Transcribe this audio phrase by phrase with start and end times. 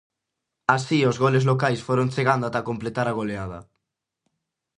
[0.75, 3.59] Así os goles locais foron chegando ata completar a goleada.